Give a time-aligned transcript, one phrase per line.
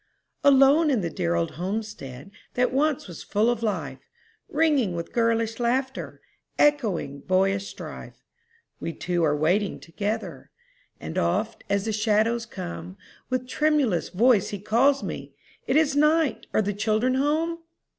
[0.43, 3.99] Alone in the dear old homestead That once was full of life,
[4.49, 6.21] Ringing with girlish laughter,
[6.57, 8.23] Echoing boyish strife,
[8.79, 10.49] We two are waiting together;
[10.99, 12.97] And oft, as the shadows come,
[13.29, 15.35] With tremulous voice he calls me,
[15.67, 16.47] "It is night!
[16.51, 17.59] are the children home?"